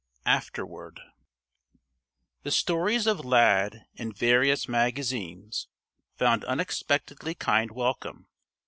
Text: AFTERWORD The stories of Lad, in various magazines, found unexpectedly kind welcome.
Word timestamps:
AFTERWORD 0.25 0.99
The 2.41 2.49
stories 2.49 3.05
of 3.05 3.23
Lad, 3.23 3.85
in 3.93 4.11
various 4.11 4.67
magazines, 4.67 5.67
found 6.15 6.43
unexpectedly 6.45 7.35
kind 7.35 7.69
welcome. 7.69 8.25